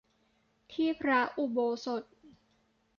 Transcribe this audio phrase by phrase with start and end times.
[0.73, 2.03] ที่พระอุโบสถ